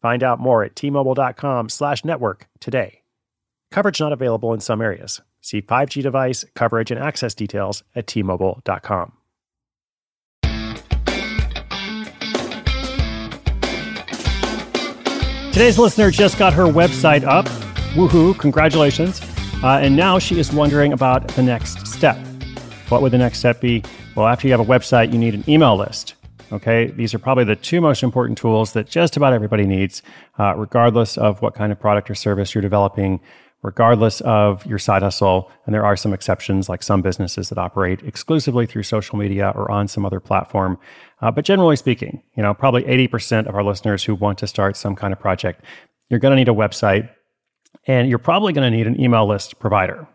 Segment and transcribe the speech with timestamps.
[0.00, 3.02] Find out more at tmobile.com slash network today.
[3.70, 5.20] Coverage not available in some areas.
[5.40, 9.12] See 5G device, coverage, and access details at tmobile.com.
[15.52, 17.46] Today's listener just got her website up.
[17.94, 19.20] Woohoo, congratulations.
[19.62, 22.16] Uh, and now she is wondering about the next step.
[22.88, 23.82] What would the next step be?
[24.14, 26.14] Well, after you have a website, you need an email list.
[26.52, 30.02] Okay, these are probably the two most important tools that just about everybody needs,
[30.38, 33.20] uh, regardless of what kind of product or service you're developing,
[33.62, 35.50] regardless of your side hustle.
[35.64, 39.70] And there are some exceptions, like some businesses that operate exclusively through social media or
[39.70, 40.78] on some other platform.
[41.20, 44.76] Uh, but generally speaking, you know, probably 80% of our listeners who want to start
[44.76, 45.62] some kind of project,
[46.08, 47.08] you're going to need a website
[47.86, 50.06] and you're probably going to need an email list provider.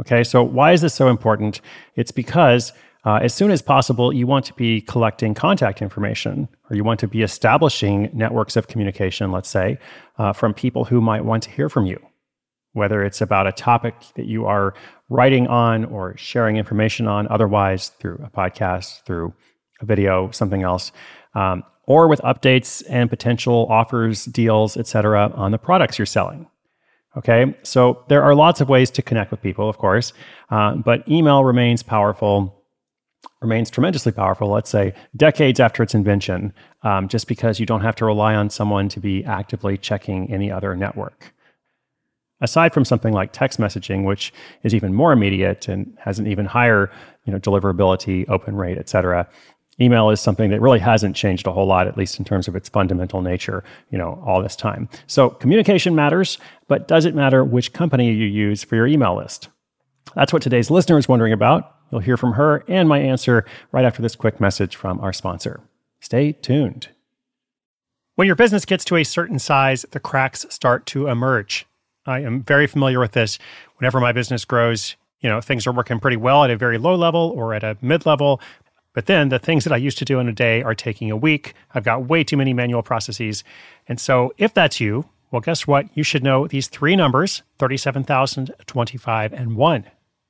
[0.00, 1.60] Okay, so why is this so important?
[1.96, 2.72] It's because
[3.04, 7.00] uh, as soon as possible, you want to be collecting contact information or you want
[7.00, 9.78] to be establishing networks of communication, let's say,
[10.18, 12.00] uh, from people who might want to hear from you,
[12.74, 14.74] whether it's about a topic that you are
[15.08, 19.34] writing on or sharing information on, otherwise through a podcast, through
[19.80, 20.92] a video, something else,
[21.34, 26.46] um, or with updates and potential offers, deals, etc., on the products you're selling.
[27.16, 30.12] Okay, so there are lots of ways to connect with people, of course,
[30.50, 32.61] uh, but email remains powerful
[33.42, 37.96] remains tremendously powerful, let's say decades after its invention, um, just because you don't have
[37.96, 41.34] to rely on someone to be actively checking any other network.
[42.40, 46.46] Aside from something like text messaging, which is even more immediate and has an even
[46.46, 46.90] higher
[47.24, 49.28] you know, deliverability, open rate, et cetera,
[49.80, 52.56] email is something that really hasn't changed a whole lot, at least in terms of
[52.56, 54.88] its fundamental nature, you know, all this time.
[55.06, 59.48] So communication matters, but does it matter which company you use for your email list?
[60.14, 61.74] That's what today's listener is wondering about.
[61.92, 65.60] You'll hear from her and my answer right after this quick message from our sponsor.
[66.00, 66.88] Stay tuned.
[68.14, 71.66] When your business gets to a certain size, the cracks start to emerge.
[72.06, 73.38] I am very familiar with this.
[73.76, 76.94] Whenever my business grows, you know, things are working pretty well at a very low
[76.94, 78.40] level or at a mid level.
[78.94, 81.16] But then the things that I used to do in a day are taking a
[81.16, 81.54] week.
[81.74, 83.44] I've got way too many manual processes.
[83.86, 85.86] And so if that's you, well, guess what?
[85.94, 89.84] You should know these three numbers 37,000, 25, and 1.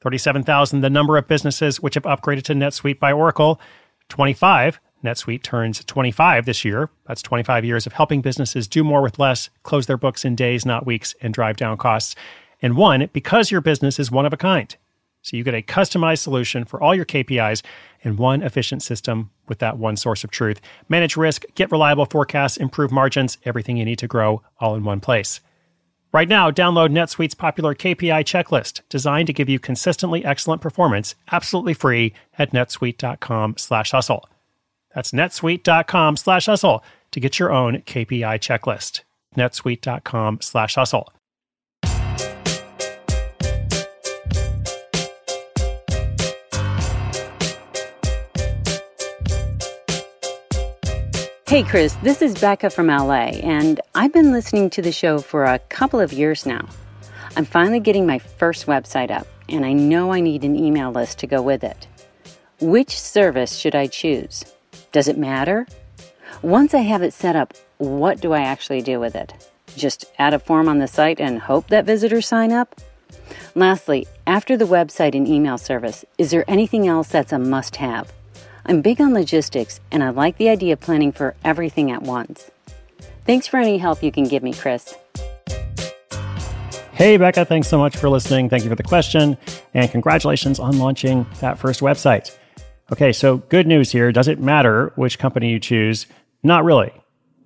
[0.00, 3.60] 37,000, the number of businesses which have upgraded to NetSuite by Oracle.
[4.08, 6.90] 25, NetSuite turns 25 this year.
[7.06, 10.66] That's 25 years of helping businesses do more with less, close their books in days,
[10.66, 12.14] not weeks, and drive down costs.
[12.62, 14.74] And one, because your business is one of a kind.
[15.22, 17.62] So you get a customized solution for all your KPIs
[18.02, 20.60] in one efficient system with that one source of truth.
[20.88, 25.00] Manage risk, get reliable forecasts, improve margins, everything you need to grow all in one
[25.00, 25.40] place.
[26.16, 31.74] Right now, download NetSuite's popular KPI checklist, designed to give you consistently excellent performance, absolutely
[31.74, 34.26] free at netsuite.com slash hustle.
[34.94, 39.02] That's netsuite.com slash hustle to get your own KPI checklist.
[39.36, 41.12] netsuite.com/hustle.
[51.56, 55.44] Hey, Chris, this is Becca from LA, and I've been listening to the show for
[55.44, 56.68] a couple of years now.
[57.34, 61.18] I'm finally getting my first website up, and I know I need an email list
[61.20, 61.88] to go with it.
[62.60, 64.44] Which service should I choose?
[64.92, 65.66] Does it matter?
[66.42, 69.50] Once I have it set up, what do I actually do with it?
[69.78, 72.78] Just add a form on the site and hope that visitors sign up?
[73.54, 78.12] Lastly, after the website and email service, is there anything else that's a must have?
[78.68, 82.50] I'm big on logistics and I like the idea of planning for everything at once.
[83.24, 84.94] Thanks for any help you can give me, Chris.
[86.92, 88.48] Hey, Becca, thanks so much for listening.
[88.48, 89.36] Thank you for the question,
[89.74, 92.34] and congratulations on launching that first website.
[92.90, 94.12] Okay, so good news here.
[94.12, 96.06] Does it matter which company you choose?
[96.42, 96.92] Not really.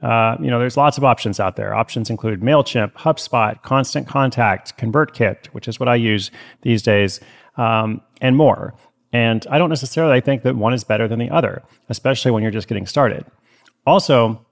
[0.02, 1.74] Uh, you know, there's lots of options out there.
[1.74, 6.30] Options include MailChimp, HubSpot, Constant Contact, ConvertKit, which is what I use
[6.62, 7.20] these days,
[7.56, 8.74] um, and more.
[9.12, 12.52] And I don't necessarily think that one is better than the other, especially when you're
[12.52, 13.24] just getting started.
[13.86, 14.44] Also,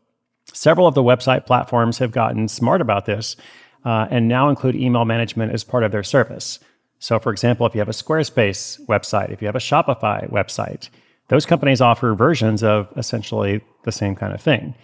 [0.53, 3.37] several of the website platforms have gotten smart about this
[3.85, 6.59] uh, and now include email management as part of their service.
[6.99, 10.89] So, for example, if you have a Squarespace website, if you have a Shopify website,
[11.29, 14.75] those companies offer versions of essentially the same kind of thing.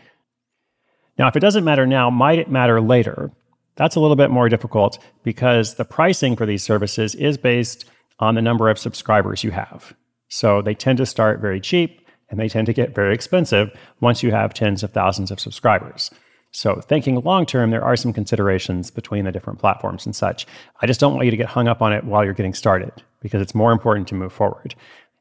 [1.19, 3.33] Now, if it doesn't matter now, might it matter later?
[3.77, 7.87] That's a little bit more difficult because the pricing for these services is based
[8.19, 9.95] on the number of subscribers you have.
[10.29, 12.01] So they tend to start very cheap
[12.31, 13.71] and they tend to get very expensive
[14.01, 16.11] once you have tens of thousands of subscribers.
[16.51, 20.47] So, thinking long term, there are some considerations between the different platforms and such.
[20.81, 22.93] I just don't want you to get hung up on it while you're getting started
[23.21, 24.77] because it's more important to move forward.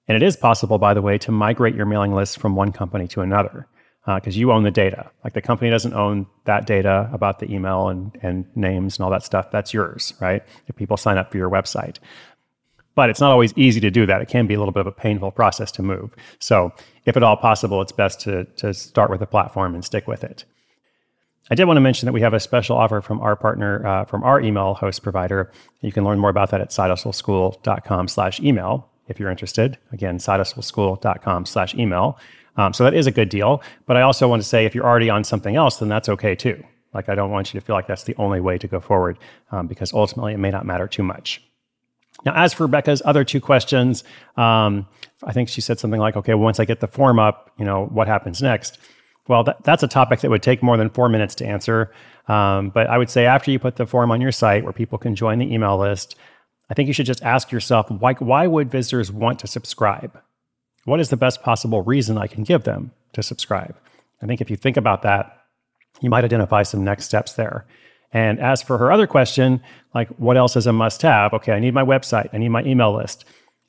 [0.07, 3.07] And it is possible, by the way, to migrate your mailing list from one company
[3.07, 3.67] to another
[4.05, 5.09] because uh, you own the data.
[5.23, 9.11] Like the company doesn't own that data about the email and, and names and all
[9.11, 9.49] that stuff.
[9.49, 10.43] That's yours, right?
[10.67, 11.99] If people sign up for your website.
[12.95, 14.21] But it's not always easy to do that.
[14.21, 16.11] It can be a little bit of a painful process to move.
[16.39, 16.71] So,
[17.05, 20.23] if at all possible, it's best to, to start with a platform and stick with
[20.23, 20.45] it.
[21.51, 24.05] I did want to mention that we have a special offer from our partner, uh,
[24.05, 25.51] from our email host provider.
[25.81, 29.77] You can learn more about that at sidehustleschool.com slash email if you're interested.
[29.91, 32.17] Again, sidehustleschool.com slash email.
[32.55, 33.61] Um, so that is a good deal.
[33.85, 36.35] But I also want to say if you're already on something else, then that's okay
[36.35, 36.63] too.
[36.93, 39.17] Like I don't want you to feel like that's the only way to go forward
[39.51, 41.41] um, because ultimately it may not matter too much.
[42.25, 44.03] Now, as for Rebecca's other two questions,
[44.37, 44.87] um,
[45.23, 47.65] I think she said something like, okay, well, once I get the form up, you
[47.65, 48.77] know, what happens next?
[49.27, 51.91] Well, that, that's a topic that would take more than four minutes to answer.
[52.27, 54.97] Um, but I would say after you put the form on your site where people
[54.97, 56.15] can join the email list,
[56.69, 60.17] I think you should just ask yourself, why, why would visitors want to subscribe?
[60.85, 63.75] What is the best possible reason I can give them to subscribe?
[64.21, 65.37] I think if you think about that,
[66.01, 67.65] you might identify some next steps there.
[68.13, 69.61] And as for her other question,
[69.93, 71.33] like what else is a must have?
[71.33, 73.25] Okay, I need my website, I need my email list.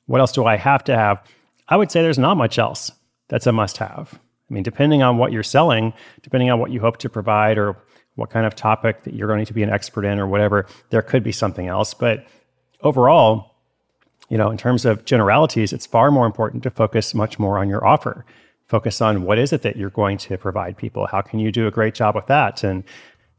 [0.07, 1.23] What else do I have to have?
[1.69, 2.93] I would say there's not much else
[3.29, 4.21] that's a must have.
[4.51, 7.77] I mean, depending on what you're selling, depending on what you hope to provide or
[8.17, 11.03] what kind of topic that you're going to be an expert in or whatever, there
[11.03, 11.95] could be something else.
[11.95, 12.27] But
[12.83, 13.55] overall,
[14.29, 17.69] you know, in terms of generalities, it's far more important to focus much more on
[17.69, 18.25] your offer.
[18.69, 21.07] Focus on what is it that you're going to provide people?
[21.07, 22.63] How can you do a great job with that?
[22.63, 22.85] And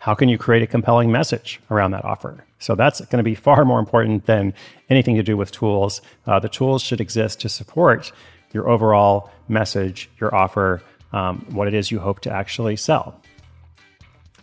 [0.06, 2.46] how can you create a compelling message around that offer?
[2.60, 4.54] So that's going to be far more important than
[4.88, 6.00] anything to do with tools.
[6.28, 8.12] Uh, the tools should exist to support
[8.54, 13.20] your overall message, your offer, um, what it is you hope to actually sell.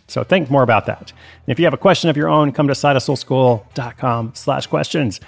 [0.09, 1.13] So think more about that.
[1.45, 5.21] And if you have a question of your own, come to sidehustleschool.com slash questions.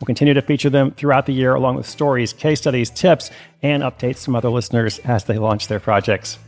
[0.00, 3.30] We'll continue to feature them throughout the year along with stories, case studies, tips,
[3.60, 6.38] and updates from other listeners as they launch their projects.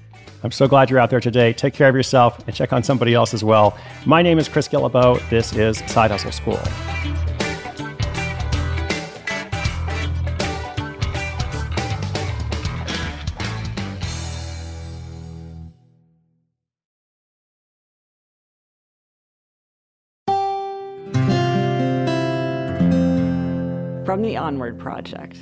[0.45, 1.55] I'm so glad you're out there today.
[1.55, 3.79] Take care of yourself and check on somebody else as well.
[4.05, 5.27] My name is Chris Guillebeau.
[5.31, 6.61] This is Side Hustle School.
[24.05, 25.39] from the Onward Project.